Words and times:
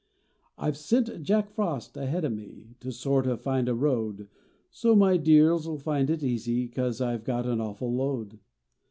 I 0.57 0.71
ve 0.71 0.77
sent 0.77 1.21
Jack 1.21 1.51
Frost 1.51 1.95
ahead 1.95 2.25
o 2.25 2.29
me 2.29 2.69
To 2.79 2.91
sort 2.91 3.27
o 3.27 3.37
find 3.37 3.69
a 3.69 3.75
road, 3.75 4.29
So 4.71 4.95
my 4.95 5.15
deers 5.17 5.67
11 5.67 5.83
find 5.83 6.09
it 6.09 6.23
easy 6.23 6.67
Cause 6.67 7.01
I 7.01 7.15
ve 7.17 7.23
got 7.23 7.45
an 7.45 7.61
awful 7.61 7.93
load. 7.93 8.39